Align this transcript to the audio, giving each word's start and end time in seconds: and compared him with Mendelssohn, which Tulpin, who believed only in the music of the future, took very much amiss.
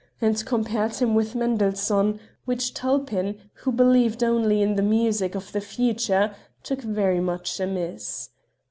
and 0.19 0.43
compared 0.47 0.95
him 0.95 1.13
with 1.13 1.35
Mendelssohn, 1.35 2.19
which 2.45 2.73
Tulpin, 2.73 3.37
who 3.53 3.71
believed 3.71 4.23
only 4.23 4.63
in 4.63 4.73
the 4.73 4.81
music 4.81 5.35
of 5.35 5.51
the 5.51 5.61
future, 5.61 6.33
took 6.63 6.81
very 6.81 7.19
much 7.19 7.59
amiss. 7.59 8.31